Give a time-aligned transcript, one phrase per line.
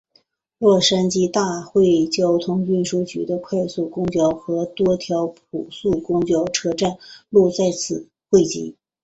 [0.57, 6.97] 洛杉矶大都会交通运输局的快速公交和多条普速公交车线
[7.29, 8.75] 路在此汇集。